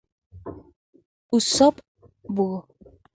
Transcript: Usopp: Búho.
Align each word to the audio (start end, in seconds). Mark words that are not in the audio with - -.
Usopp: 1.37 1.77
Búho. 2.35 2.59